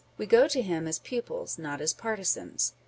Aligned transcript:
We 0.17 0.25
go 0.25 0.47
to 0.47 0.63
him 0.63 0.87
as 0.87 0.97
pupils, 0.97 1.59
not 1.59 1.79
as 1.79 1.93
partisans. 1.93 2.73